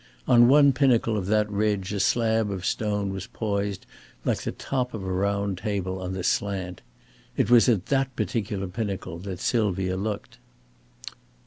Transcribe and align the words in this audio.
On 0.27 0.47
one 0.47 0.73
pinnacle 0.73 1.15
of 1.15 1.27
that 1.27 1.47
ridge 1.47 1.93
a 1.93 1.99
slab 1.99 2.49
of 2.49 2.65
stone 2.65 3.13
was 3.13 3.27
poised 3.27 3.85
like 4.25 4.41
the 4.41 4.51
top 4.51 4.95
of 4.95 5.03
a 5.03 5.11
round 5.13 5.59
table 5.59 6.01
on 6.01 6.13
the 6.13 6.23
slant. 6.23 6.81
It 7.37 7.51
was 7.51 7.69
at 7.69 7.85
that 7.85 8.15
particular 8.15 8.65
pinnacle 8.65 9.19
that 9.19 9.39
Sylvia 9.39 9.95
looked. 9.95 10.39